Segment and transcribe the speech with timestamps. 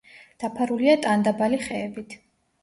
[0.43, 2.17] დაფარულია ტანდაბალი ხეებით.